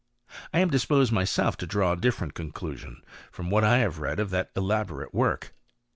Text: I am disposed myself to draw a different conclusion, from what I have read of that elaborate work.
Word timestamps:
I 0.51 0.61
am 0.61 0.71
disposed 0.71 1.11
myself 1.11 1.57
to 1.57 1.67
draw 1.67 1.91
a 1.91 1.95
different 1.95 2.33
conclusion, 2.33 3.03
from 3.31 3.51
what 3.51 3.63
I 3.63 3.77
have 3.77 3.99
read 3.99 4.19
of 4.19 4.31
that 4.31 4.49
elaborate 4.55 5.13
work. 5.13 5.53